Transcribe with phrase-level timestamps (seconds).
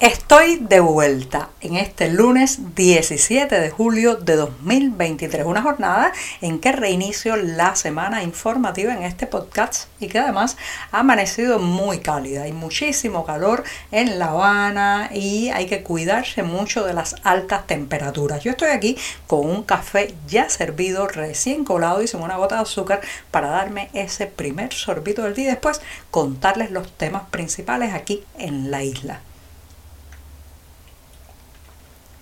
[0.00, 6.72] Estoy de vuelta en este lunes 17 de julio de 2023, una jornada en que
[6.72, 10.58] reinicio la semana informativa en este podcast y que además
[10.92, 12.42] ha amanecido muy cálida.
[12.42, 18.44] Hay muchísimo calor en La Habana y hay que cuidarse mucho de las altas temperaturas.
[18.44, 22.62] Yo estoy aquí con un café ya servido, recién colado y sin una gota de
[22.62, 23.00] azúcar
[23.30, 28.70] para darme ese primer sorbito del día y después contarles los temas principales aquí en
[28.70, 29.22] la isla.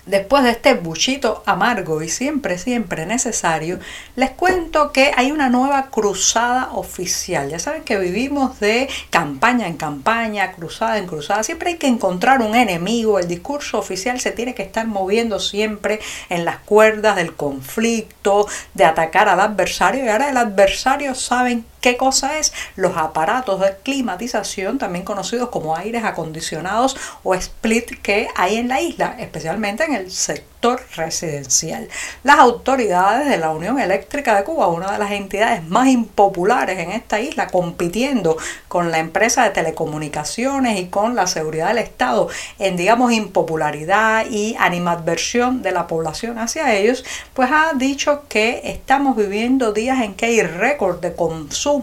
[0.05, 3.79] Después de este buchito amargo y siempre, siempre necesario,
[4.15, 7.49] les cuento que hay una nueva cruzada oficial.
[7.49, 11.41] Ya saben que vivimos de campaña en campaña, cruzada en cruzada.
[11.41, 13.17] Siempre hay que encontrar un enemigo.
[13.17, 18.85] El discurso oficial se tiene que estar moviendo siempre en las cuerdas del conflicto, de
[18.85, 20.05] atacar al adversario.
[20.05, 22.51] Y ahora el adversario saben ¿Qué cosa es?
[22.75, 28.81] Los aparatos de climatización, también conocidos como aires acondicionados o split que hay en la
[28.81, 31.87] isla, especialmente en el sector residencial.
[32.23, 36.89] Las autoridades de la Unión Eléctrica de Cuba, una de las entidades más impopulares en
[36.89, 38.35] esta isla, compitiendo
[38.67, 44.55] con la empresa de telecomunicaciones y con la seguridad del Estado en, digamos, impopularidad y
[44.57, 50.25] animadversión de la población hacia ellos, pues ha dicho que estamos viviendo días en que
[50.25, 51.74] hay récord de consumo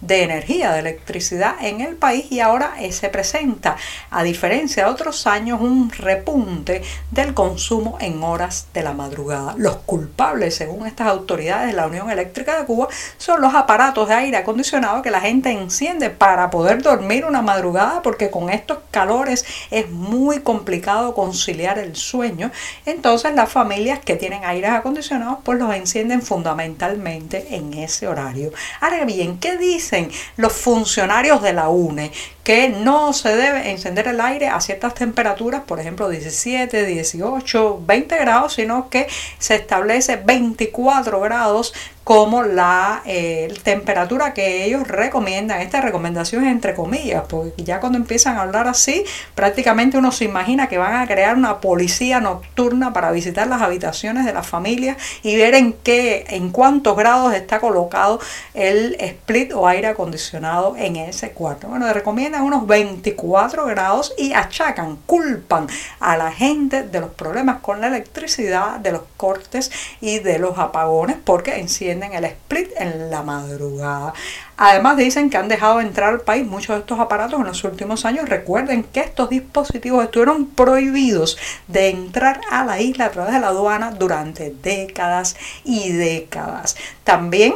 [0.00, 3.76] de energía, de electricidad en el país y ahora se presenta,
[4.10, 9.54] a diferencia de otros años, un repunte del consumo en horas de la madrugada.
[9.56, 14.14] Los culpables, según estas autoridades de la Unión Eléctrica de Cuba, son los aparatos de
[14.14, 19.44] aire acondicionado que la gente enciende para poder dormir una madrugada, porque con estos calores
[19.70, 22.50] es muy complicado conciliar el sueño.
[22.86, 28.52] Entonces las familias que tienen aires acondicionados, pues los encienden fundamentalmente en ese horario.
[28.80, 32.12] Ahora bien, ¿qué dicen los funcionarios de la UNE?
[32.44, 38.16] que no se debe encender el aire a ciertas temperaturas, por ejemplo 17, 18, 20
[38.18, 39.08] grados, sino que
[39.38, 41.72] se establece 24 grados
[42.04, 45.62] como la eh, temperatura que ellos recomiendan.
[45.62, 49.04] Esta recomendación es entre comillas, porque ya cuando empiezan a hablar así,
[49.34, 54.26] prácticamente uno se imagina que van a crear una policía nocturna para visitar las habitaciones
[54.26, 58.20] de las familias y ver en qué, en cuántos grados está colocado
[58.52, 61.68] el split o aire acondicionado en ese cuarto.
[61.68, 65.68] Bueno, recomiendan unos 24 grados y achacan, culpan
[66.00, 69.70] a la gente de los problemas con la electricidad, de los cortes
[70.02, 71.68] y de los apagones, porque en
[72.02, 74.14] en el split en la madrugada.
[74.56, 78.04] Además dicen que han dejado entrar al país muchos de estos aparatos en los últimos
[78.04, 78.28] años.
[78.28, 81.38] Recuerden que estos dispositivos estuvieron prohibidos
[81.68, 86.76] de entrar a la isla a través de la aduana durante décadas y décadas.
[87.04, 87.54] También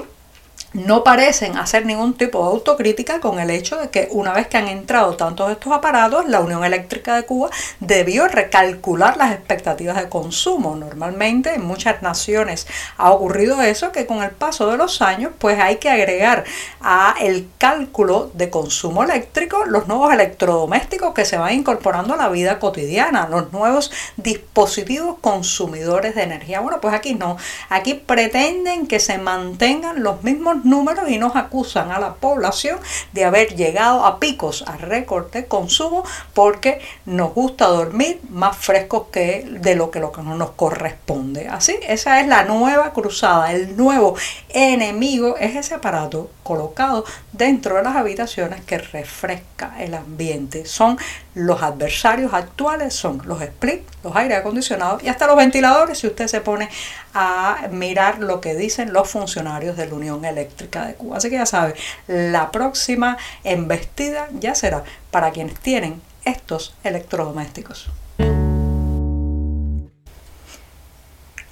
[0.74, 4.58] no parecen hacer ningún tipo de autocrítica con el hecho de que una vez que
[4.58, 7.48] han entrado tantos estos aparatos, la Unión Eléctrica de Cuba
[7.80, 10.76] debió recalcular las expectativas de consumo.
[10.76, 12.66] Normalmente en muchas naciones
[12.98, 16.44] ha ocurrido eso, que con el paso de los años pues hay que agregar
[16.80, 22.28] a el cálculo de consumo eléctrico los nuevos electrodomésticos que se van incorporando a la
[22.28, 26.60] vida cotidiana, los nuevos dispositivos consumidores de energía.
[26.60, 27.38] Bueno, pues aquí no,
[27.70, 32.78] aquí pretenden que se mantengan los mismos números y nos acusan a la población
[33.12, 36.04] de haber llegado a picos, a récord de consumo,
[36.34, 41.48] porque nos gusta dormir más frescos que de lo que, lo que no nos corresponde.
[41.48, 44.16] Así, esa es la nueva cruzada, el nuevo
[44.48, 50.64] enemigo es ese aparato colocado dentro de las habitaciones que refresca el ambiente.
[50.66, 50.98] Son
[51.38, 56.26] los adversarios actuales, son los split, los aire acondicionados y hasta los ventiladores si usted
[56.26, 56.68] se pone
[57.14, 61.18] a mirar lo que dicen los funcionarios de la Unión Eléctrica de Cuba.
[61.18, 61.74] Así que ya sabe,
[62.08, 64.82] la próxima embestida ya será
[65.12, 67.88] para quienes tienen estos electrodomésticos.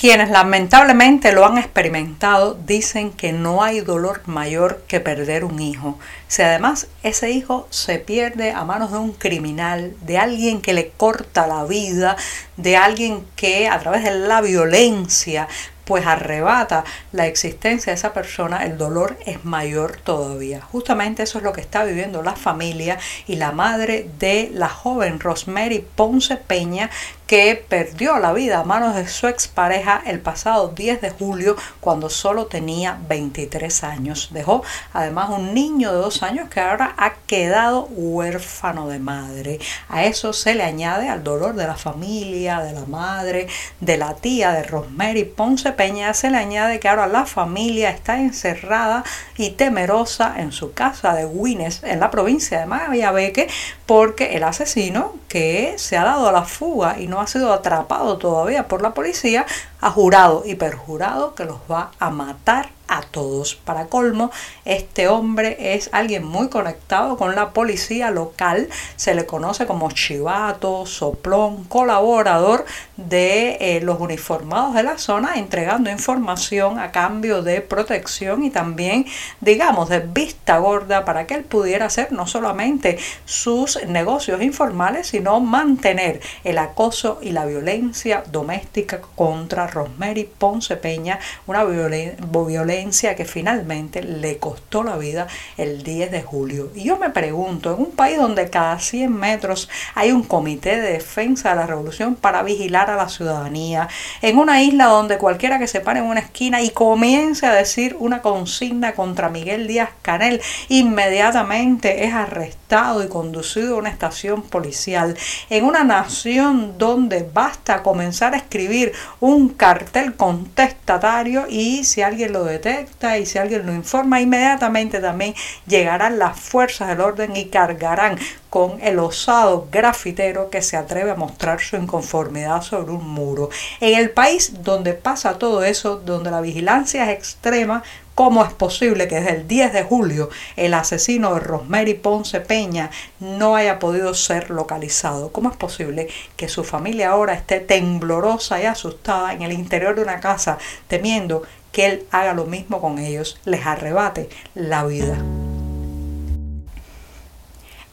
[0.07, 5.99] Quienes lamentablemente lo han experimentado dicen que no hay dolor mayor que perder un hijo.
[6.29, 10.91] Si además ese hijo se pierde a manos de un criminal, de alguien que le
[10.91, 12.17] corta la vida,
[12.57, 15.49] de alguien que a través de la violencia
[15.87, 20.61] pues arrebata la existencia de esa persona, el dolor es mayor todavía.
[20.61, 22.99] Justamente eso es lo que está viviendo la familia
[23.29, 26.91] y la madre de la joven Rosemary Ponce Peña,
[27.27, 32.09] que perdió la vida a manos de su expareja el pasado 10 de julio cuando
[32.09, 34.29] solo tenía 23 años.
[34.31, 34.63] Dejó
[34.93, 39.59] además un niño de dos años que ahora ha quedado huérfano de madre.
[39.89, 43.49] A eso se le añade al dolor de la familia, de la madre,
[43.81, 48.21] de la tía de Rosemary Ponce Peña, se le añade que ahora la familia está
[48.21, 49.05] encerrada
[49.37, 53.49] y temerosa en su casa de Wines, en la provincia de Mayabeque,
[53.87, 58.19] porque el asesino que se ha dado a la fuga y no ha sido atrapado
[58.19, 59.47] todavía por la policía,
[59.81, 63.55] ha jurado y perjurado que los va a matar a todos.
[63.57, 64.31] Para colmo,
[64.65, 70.87] este hombre es alguien muy conectado con la policía local, se le conoce como chivato,
[70.87, 72.65] soplón, colaborador
[72.97, 79.07] de eh, los uniformados de la zona, entregando información a cambio de protección y también,
[79.41, 85.41] digamos, de vista gorda para que él pudiera hacer no solamente sus negocios informales, sino
[85.41, 94.03] mantener el acoso y la violencia doméstica contra Rosemary Ponce Peña, una violencia que finalmente
[94.03, 95.27] le costó la vida
[95.57, 96.71] el 10 de julio.
[96.75, 100.93] Y yo me pregunto, en un país donde cada 100 metros hay un comité de
[100.93, 103.89] defensa de la revolución para vigilar a la ciudadanía,
[104.23, 107.97] en una isla donde cualquiera que se pare en una esquina y comience a decir
[107.99, 115.17] una consigna contra Miguel Díaz Canel, inmediatamente es arrestado y conducido a una estación policial,
[115.51, 122.45] en una nación donde basta comenzar a escribir un cartel contestatario y si alguien lo
[122.45, 125.35] detecta y si alguien lo informa, inmediatamente también
[125.67, 128.19] llegarán las fuerzas del orden y cargarán
[128.51, 133.51] con el osado grafitero que se atreve a mostrar su inconformidad sobre un muro.
[133.81, 137.83] En el país donde pasa todo eso, donde la vigilancia es extrema,
[138.17, 142.91] ¿Cómo es posible que desde el 10 de julio el asesino de Rosemary Ponce Peña
[143.21, 145.33] no haya podido ser localizado?
[145.33, 150.03] ¿Cómo es posible que su familia ahora esté temblorosa y asustada en el interior de
[150.03, 150.57] una casa
[150.89, 151.43] temiendo
[151.73, 155.19] que él haga lo mismo con ellos, les arrebate la vida?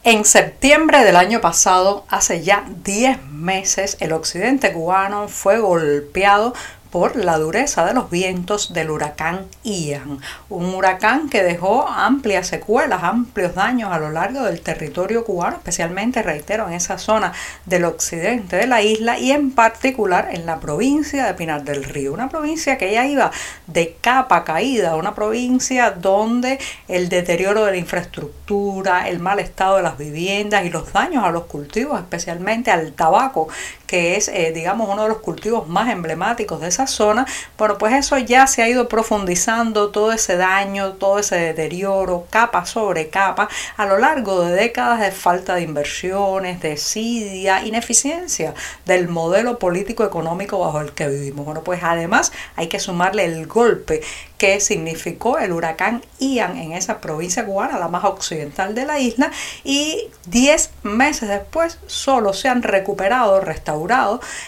[0.05, 6.53] En septiembre del año pasado, hace ya 10 meses, el occidente cubano fue golpeado
[6.93, 13.01] por la dureza de los vientos del huracán Ian, un huracán que dejó amplias secuelas,
[13.01, 17.33] amplios daños a lo largo del territorio cubano, especialmente, reitero, en esa zona
[17.65, 22.13] del occidente de la isla y en particular en la provincia de Pinar del Río,
[22.13, 23.31] una provincia que ya iba
[23.65, 29.81] de capa caída, una provincia donde el deterioro de la infraestructura, el mal estado de
[29.81, 33.47] las viviendas y los daños a los cultivos, especialmente al tabaco,
[33.93, 37.27] que es, eh, digamos, uno de los cultivos más emblemáticos de esa zona,
[37.59, 42.65] bueno, pues eso ya se ha ido profundizando, todo ese daño, todo ese deterioro, capa
[42.65, 48.55] sobre capa, a lo largo de décadas de falta de inversiones, desidia, ineficiencia
[48.87, 51.45] del modelo político económico bajo el que vivimos.
[51.45, 54.01] Bueno, pues además hay que sumarle el golpe
[54.39, 59.31] que significó el huracán Ian en esa provincia cubana, la más occidental de la isla,
[59.63, 63.82] y 10 meses después solo se han recuperado, restaurado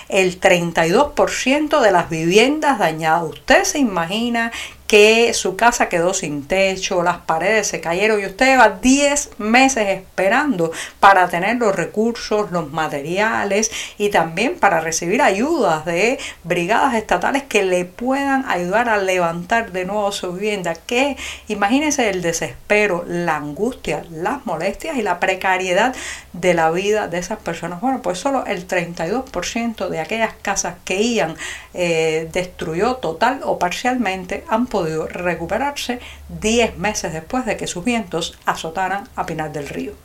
[0.09, 3.23] el 32% de las viviendas dañadas.
[3.23, 4.51] Usted se imagina
[4.95, 9.89] que su casa quedó sin techo, las paredes se cayeron y usted lleva 10 meses
[9.89, 10.71] esperando
[11.01, 17.63] para tener los recursos, los materiales y también para recibir ayudas de brigadas estatales que
[17.63, 20.75] le puedan ayudar a levantar de nuevo su vivienda.
[20.75, 21.17] Que
[21.49, 25.93] imagínense el desespero, la angustia, las molestias y la precariedad
[26.31, 27.81] de la vida de esas personas.
[27.81, 31.35] Bueno, pues solo el 32% de aquellas casas que Ian
[31.73, 35.99] eh, destruyó total o parcialmente han podido recuperarse
[36.29, 40.04] 10 meses después de que sus vientos azotaran a Pinar del Río.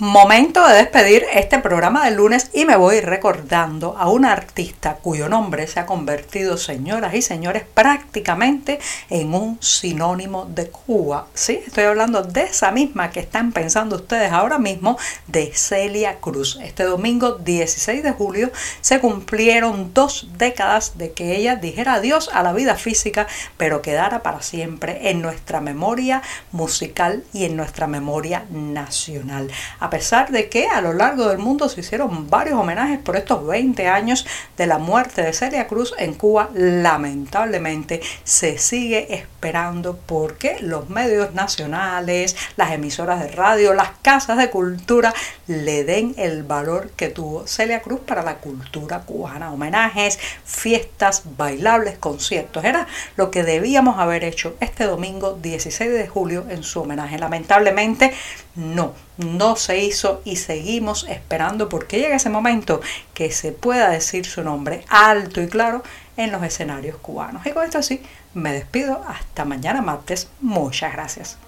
[0.00, 5.28] Momento de despedir este programa del lunes y me voy recordando a una artista cuyo
[5.28, 8.80] nombre se ha convertido, señoras y señores, prácticamente
[9.10, 11.26] en un sinónimo de Cuba.
[11.34, 16.58] Sí, estoy hablando de esa misma que están pensando ustedes ahora mismo, de Celia Cruz.
[16.62, 22.42] Este domingo 16 de julio se cumplieron dos décadas de que ella dijera adiós a
[22.42, 23.26] la vida física,
[23.58, 29.50] pero quedara para siempre en nuestra memoria musical y en nuestra memoria nacional
[29.90, 33.44] a pesar de que a lo largo del mundo se hicieron varios homenajes por estos
[33.44, 34.24] 20 años
[34.56, 41.34] de la muerte de Celia Cruz en Cuba, lamentablemente se sigue esperando porque los medios
[41.34, 45.12] nacionales, las emisoras de radio, las casas de cultura
[45.48, 49.50] le den el valor que tuvo Celia Cruz para la cultura cubana.
[49.52, 52.62] Homenajes, fiestas, bailables, conciertos.
[52.62, 57.18] Era lo que debíamos haber hecho este domingo 16 de julio en su homenaje.
[57.18, 58.14] Lamentablemente
[58.56, 62.80] No, no se hizo y seguimos esperando porque llega ese momento
[63.14, 65.82] que se pueda decir su nombre alto y claro
[66.16, 67.46] en los escenarios cubanos.
[67.46, 68.02] Y con esto sí,
[68.34, 69.02] me despido.
[69.06, 70.28] Hasta mañana martes.
[70.40, 71.38] Muchas gracias.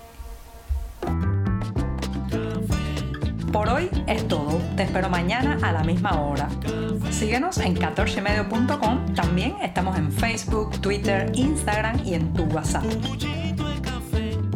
[3.52, 4.59] Por hoy es todo.
[4.76, 6.49] Te espero mañana a la misma hora.
[7.11, 9.14] Síguenos en 14medio.com.
[9.14, 12.85] También estamos en Facebook, Twitter, Instagram y en tu WhatsApp.